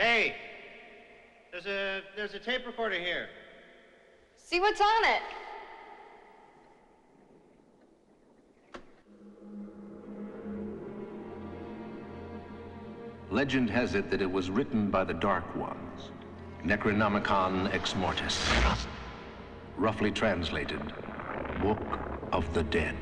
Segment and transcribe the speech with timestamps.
[0.00, 0.34] Hey,
[1.52, 3.28] there's a there's a tape recorder here.
[4.38, 5.20] See what's on it.
[13.30, 16.12] Legend has it that it was written by the Dark Ones,
[16.64, 18.42] Necronomicon Ex Mortis.
[19.76, 20.80] Roughly translated,
[21.60, 21.78] Book
[22.32, 22.96] of the Dead.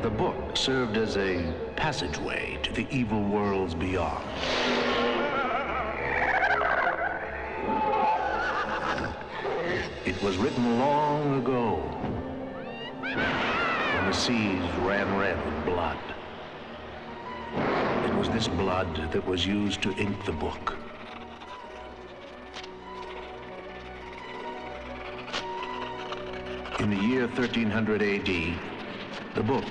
[0.00, 4.24] The book served as a passageway to the evil worlds beyond.
[10.04, 11.76] It was written long ago
[13.00, 15.98] when the seas ran red with blood.
[17.54, 20.76] It was this blood that was used to ink the book.
[26.80, 28.54] In the year 1300 AD,
[29.36, 29.64] the book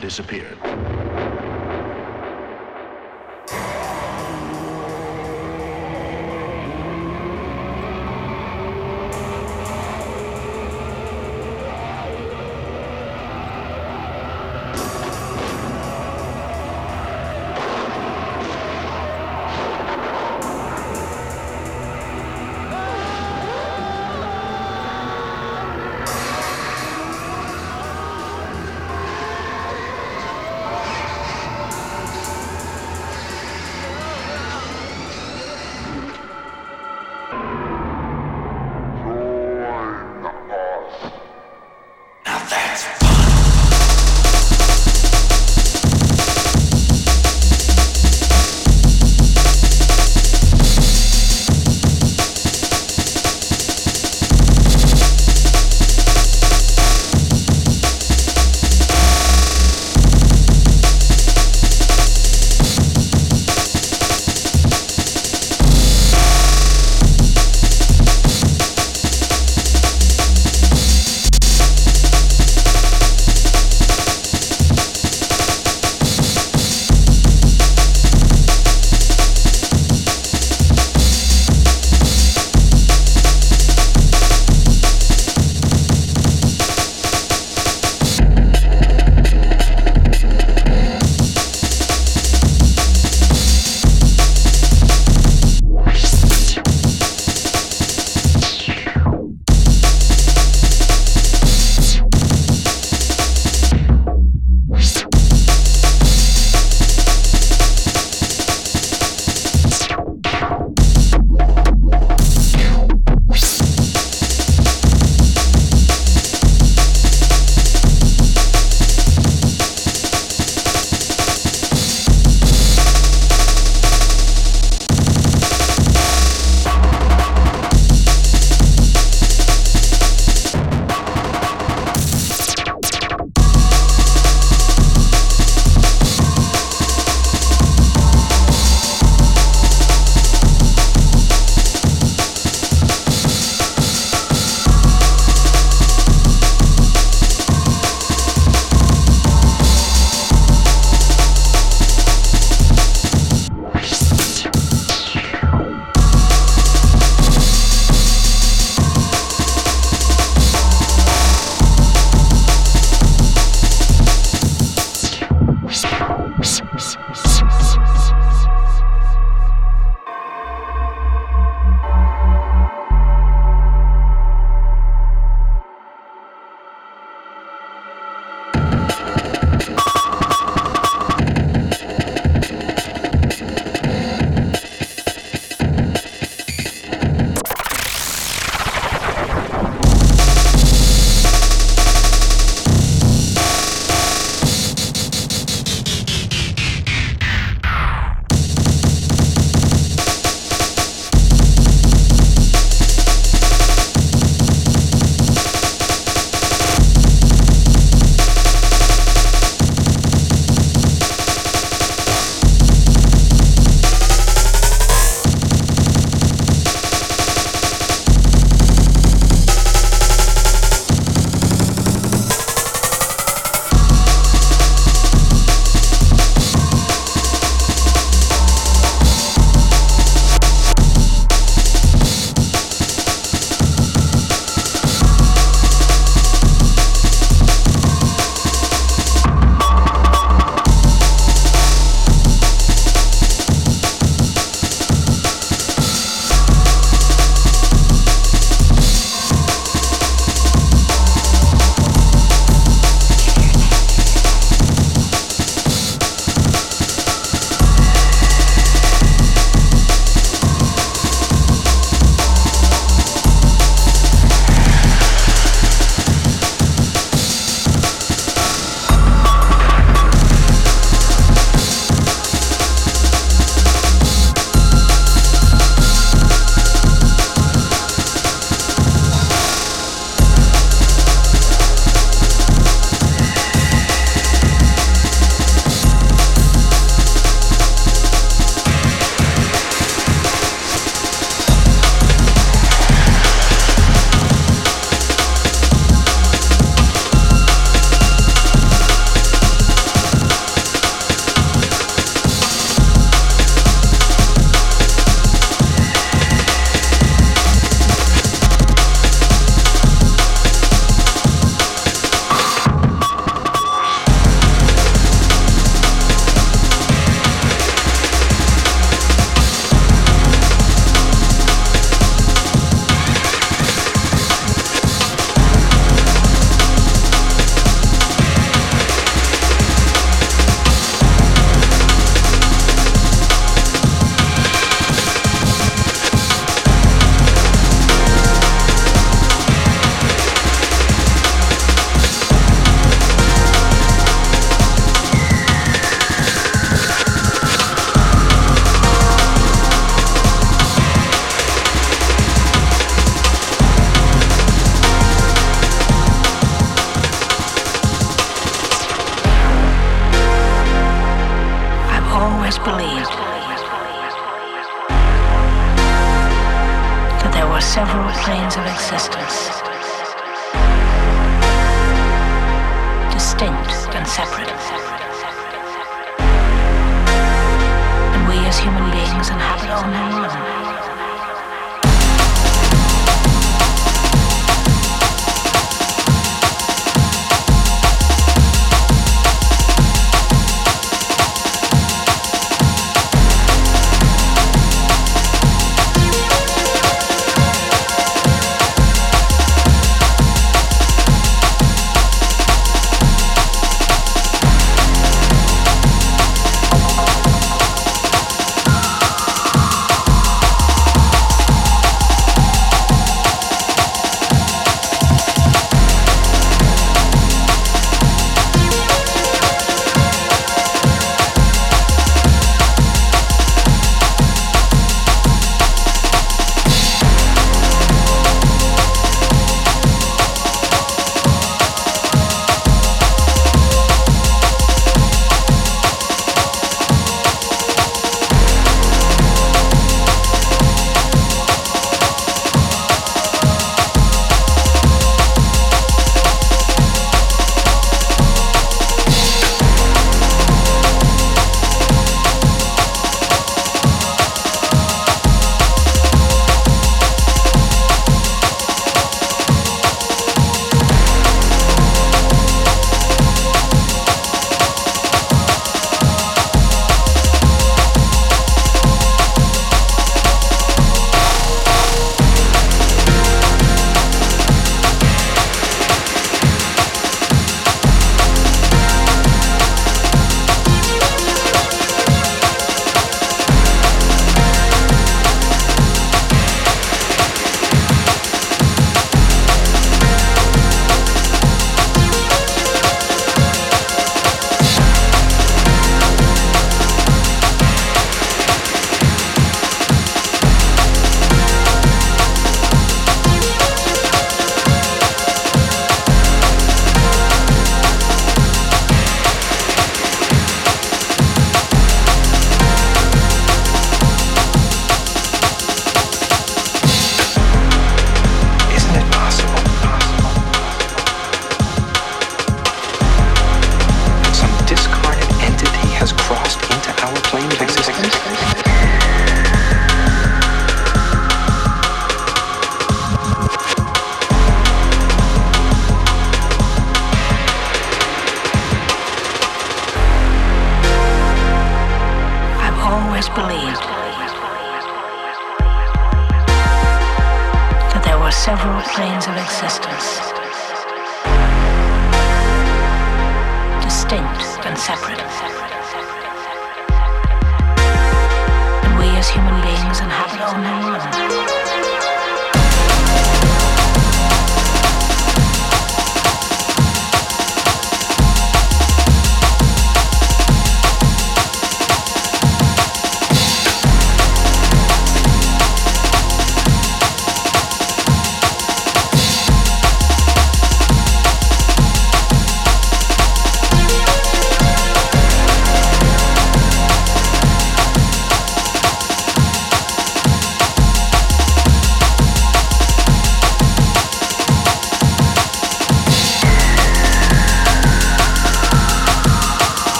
[0.00, 0.58] disappeared.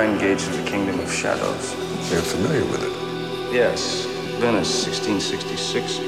[0.00, 1.74] Nine Gates of the Kingdom of Shadows.
[2.10, 3.52] You're familiar with it?
[3.52, 4.06] Yes,
[4.40, 5.98] Venice, 1666.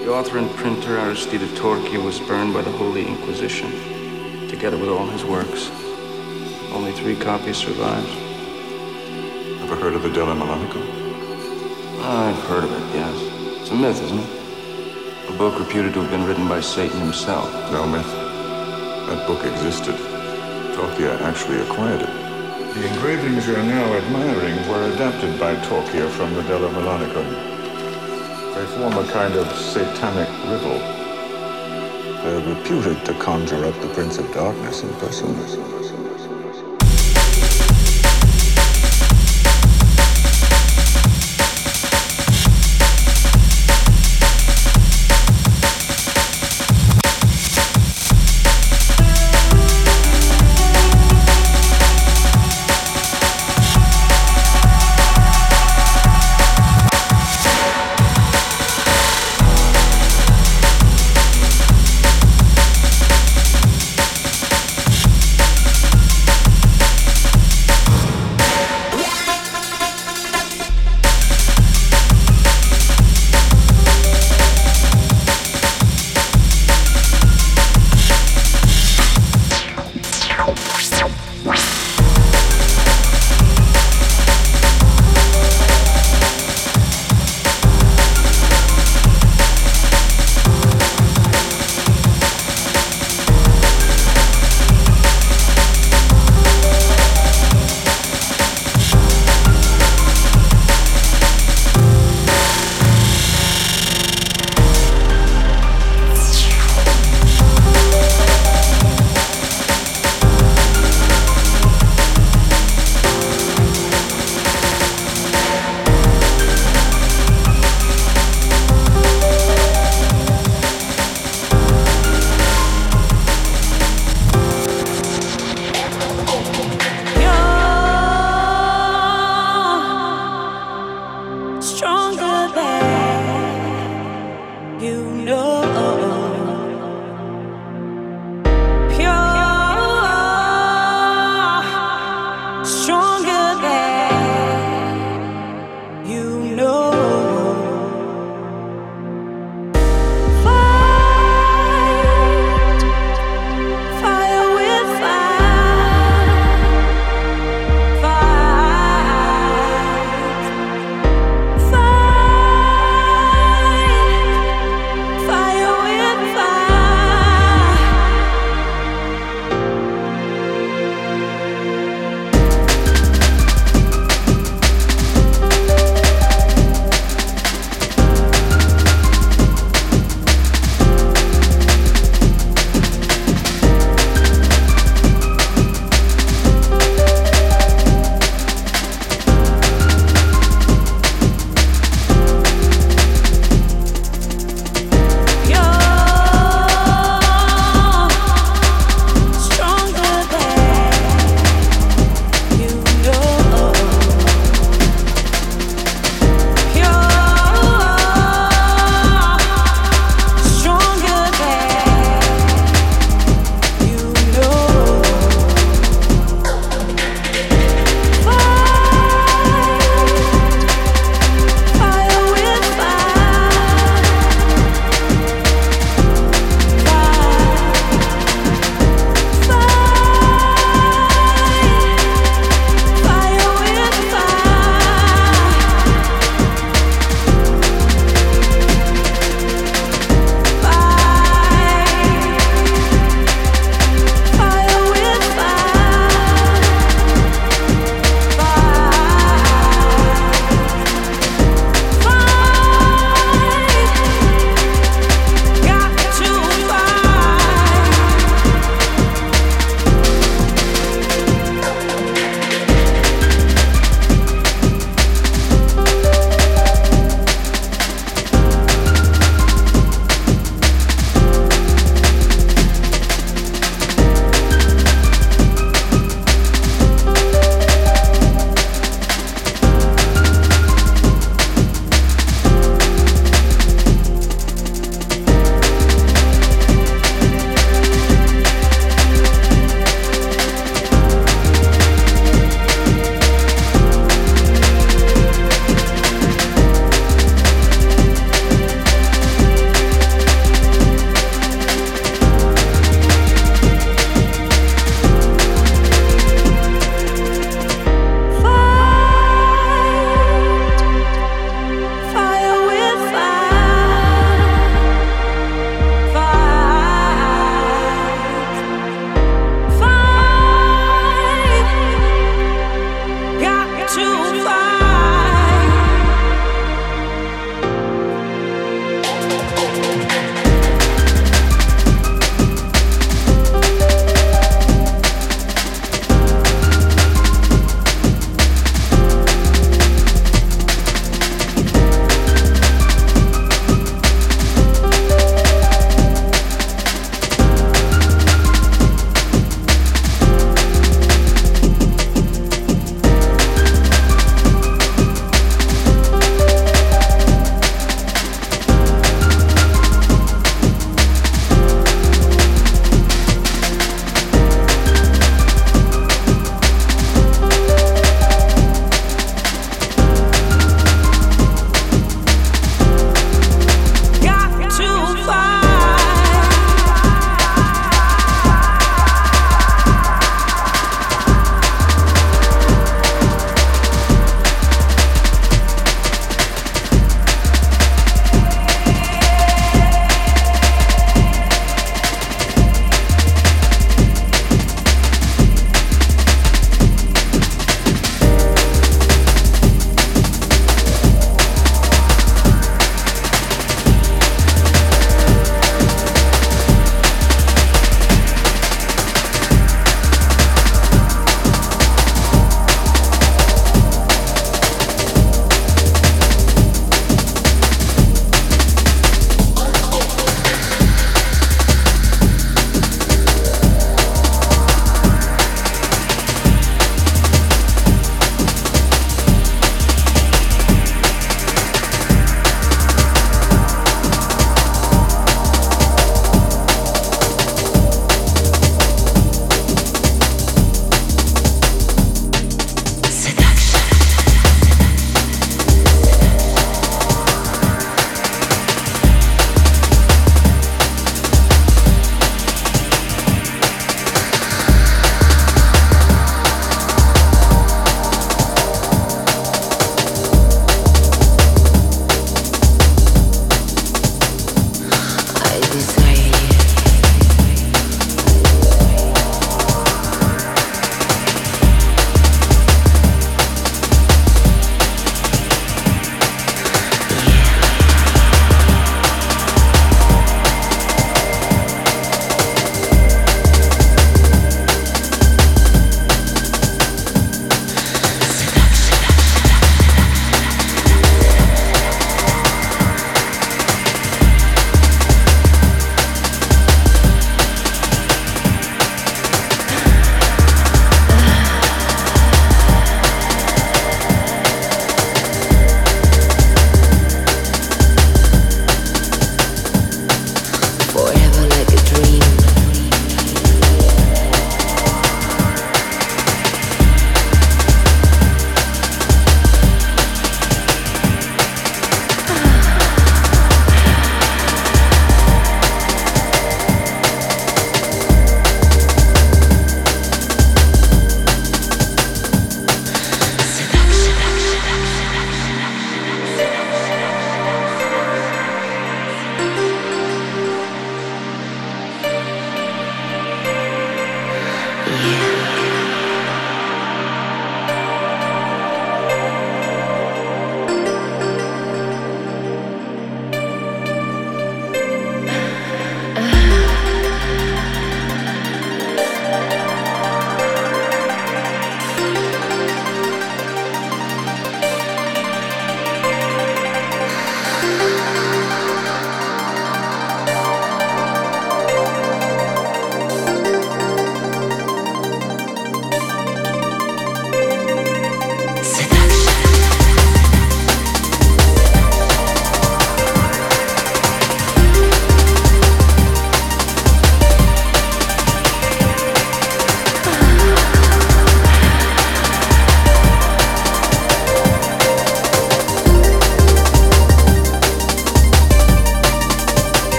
[0.00, 3.70] The author and printer Aristide Torchia was burned by the Holy Inquisition,
[4.48, 5.70] together with all his works.
[6.72, 8.08] Only three copies survived.
[9.64, 10.86] Ever heard of the Delomelanicon?
[12.00, 13.60] I've heard of it, yes.
[13.60, 15.28] It's a myth, isn't it?
[15.28, 17.52] A book reputed to have been written by Satan himself.
[17.70, 18.10] No myth.
[19.08, 19.94] That book existed.
[20.74, 22.25] Torchia actually acquired it.
[22.76, 27.24] The engravings you're now admiring were adapted by Torchia from the Delomelanicon.
[28.54, 30.78] They form a kind of satanic riddle.
[32.22, 36.05] They're reputed to conjure up the Prince of Darkness in person.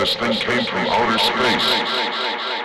[0.00, 2.59] This thing came from outer space.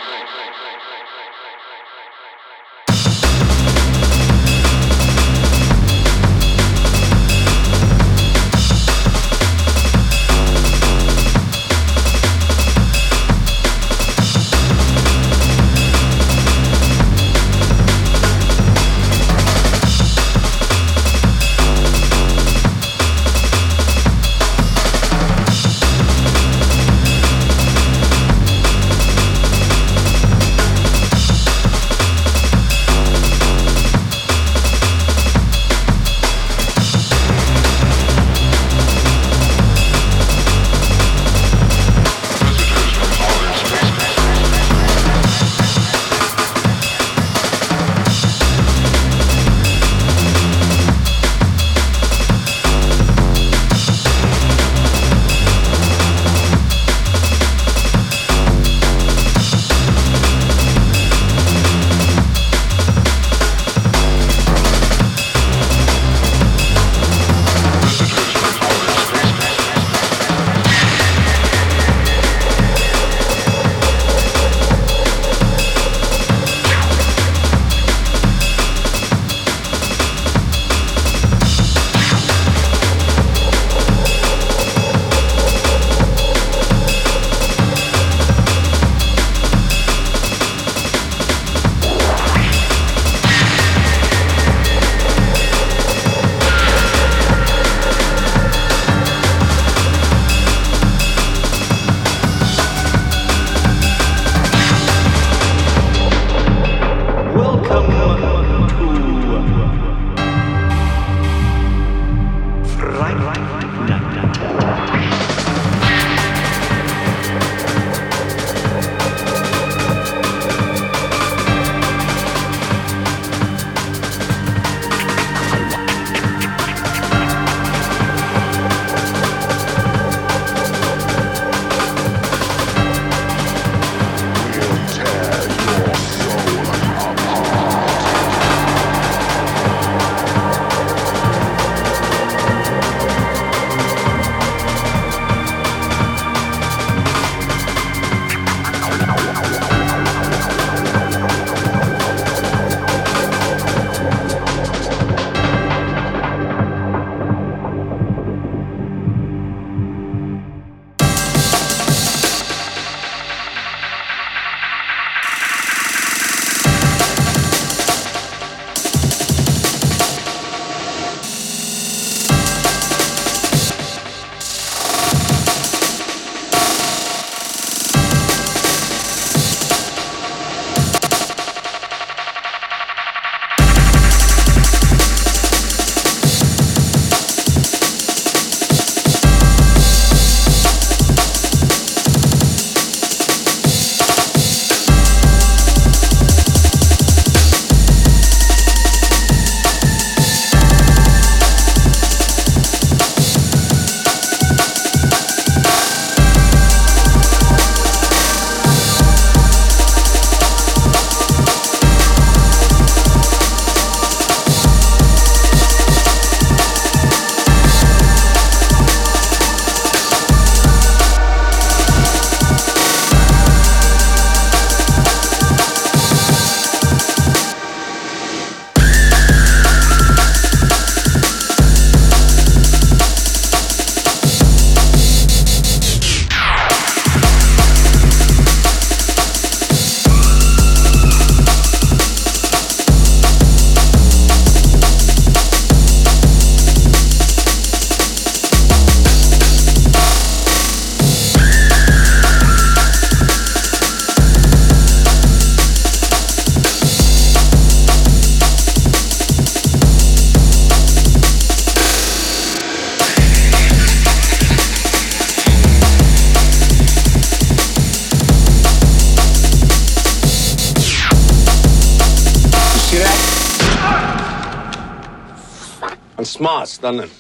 [276.86, 277.12] Doesn't it?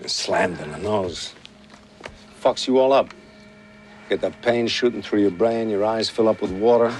[0.00, 1.34] You're slammed in the nose.
[2.40, 3.12] Fucks you all up.
[4.08, 6.90] Get that pain shooting through your brain, your eyes fill up with water.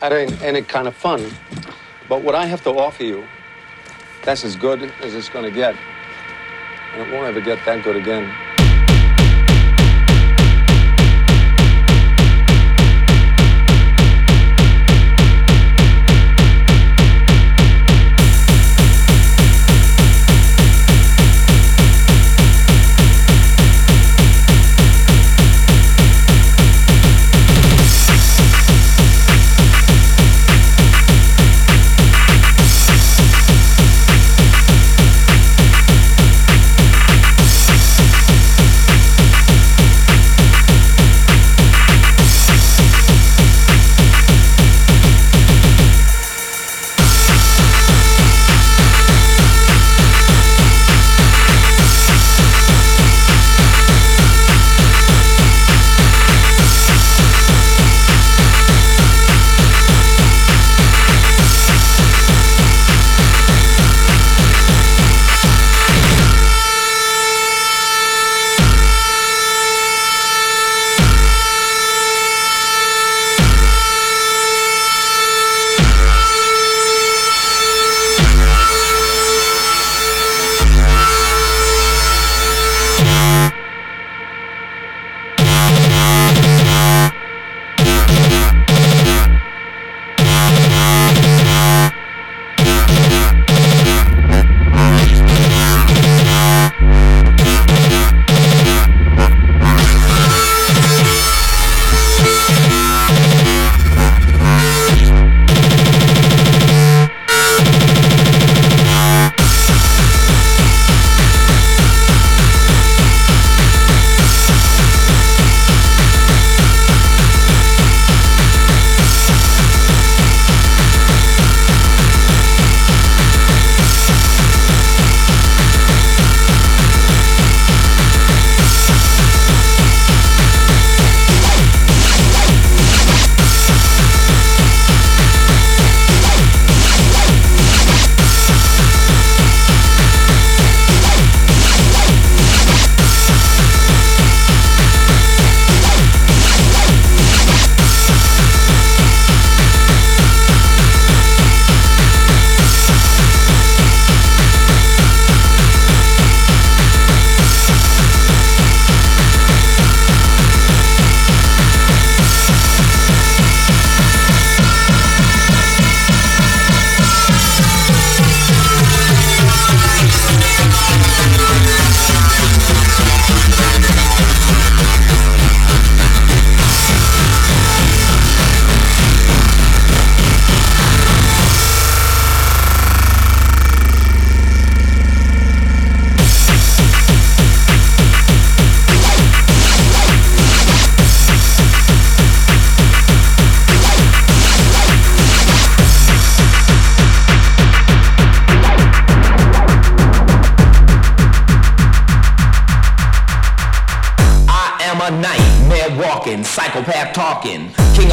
[0.00, 1.30] That ain't any kind of fun.
[2.08, 3.24] But what I have to offer you,
[4.24, 5.76] that's as good as it's gonna get.
[6.94, 8.51] And it won't ever get that good again.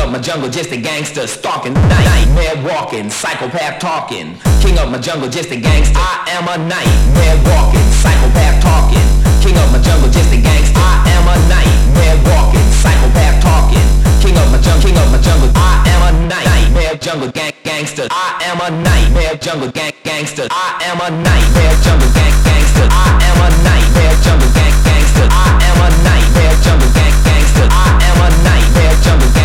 [0.09, 1.73] of my jungle, just a gangster stalking.
[1.73, 4.33] Nightmare walking, psychopath talking.
[4.59, 5.97] King of my jungle, just a gangster.
[5.97, 9.05] I am a nightmare walking, psychopath talking.
[9.37, 10.81] King of my jungle, just a gangster.
[10.81, 13.85] I am a nightmare walking, psychopath talking.
[14.17, 15.51] King of my jungle, king of my jungle.
[15.53, 18.07] I am a nightmare jungle gang gangster.
[18.09, 20.47] I am a nightmare jungle gang gangster.
[20.49, 22.85] I am a nightmare jungle gang gangster.
[22.89, 25.27] I am a nightmare jungle gang gangster.
[25.29, 27.65] I am a nightmare jungle gang gangster.
[27.69, 29.38] I am a nightmare jungle.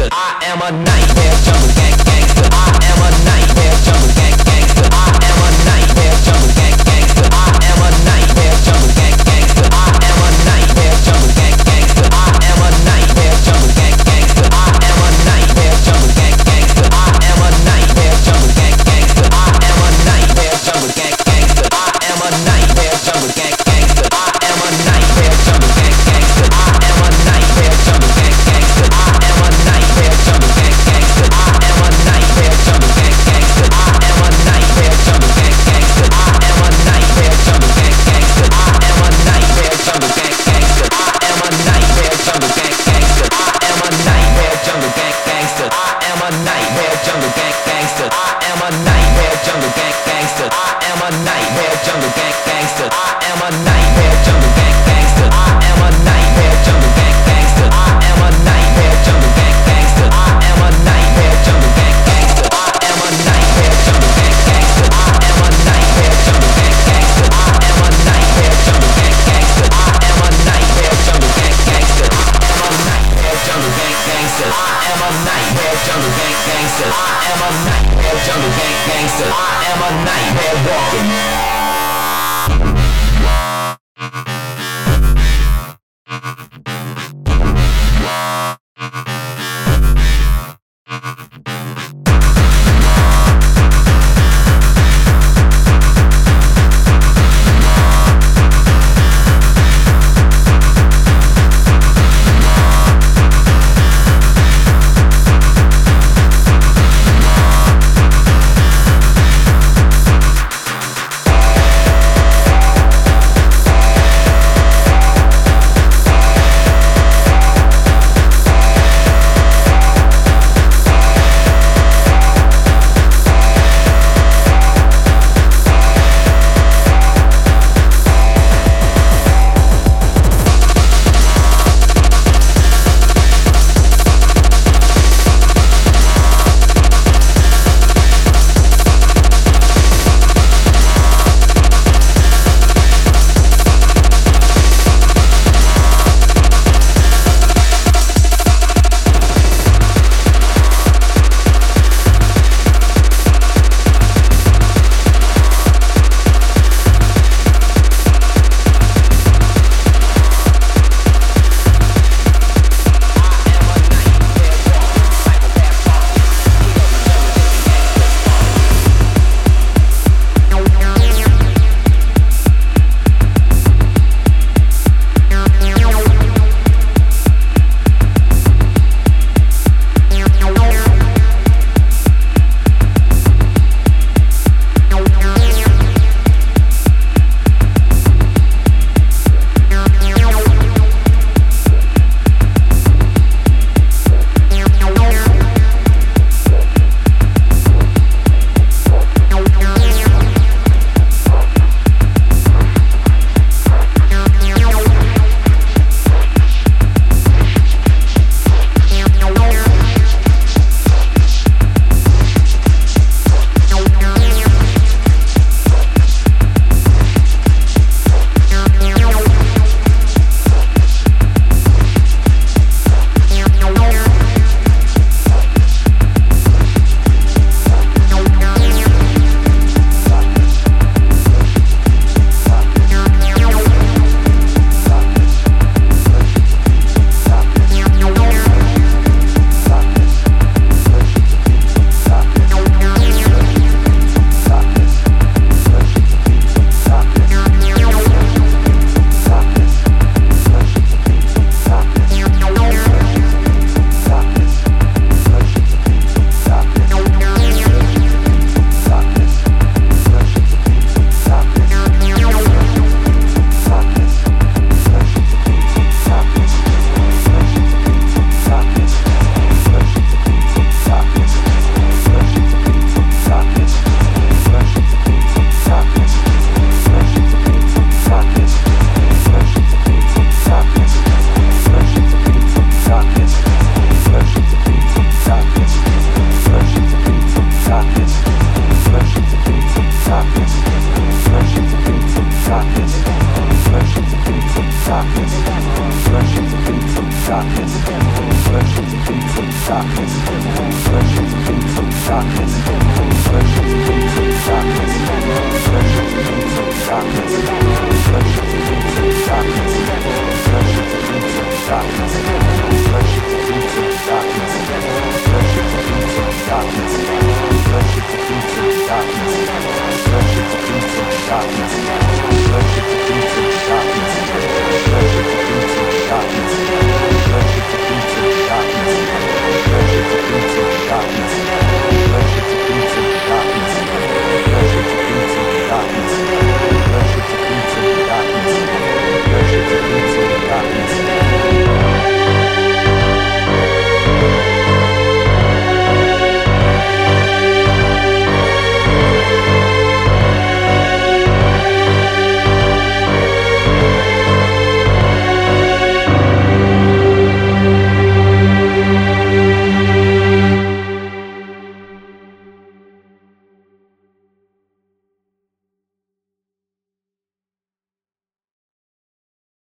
[0.00, 0.08] gangster.
[0.12, 2.48] I am a nightmare jungle gang gangster.
[2.52, 4.88] I am a nightmare jungle gang gangster.
[4.92, 6.49] I am a nightmare jungle.